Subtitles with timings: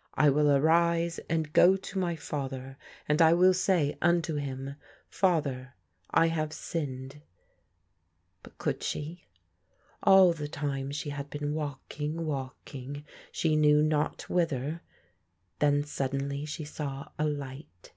[0.14, 2.78] "I will arise and go to my father
[3.08, 4.76] and I will say tinto him.
[5.08, 5.74] Father,
[6.12, 7.22] I have sinned...."*
[8.44, 9.24] But could she?
[10.00, 14.80] All the time she had been walking, walking, she knew not whither.
[15.58, 17.92] Then suddenly she saw a light.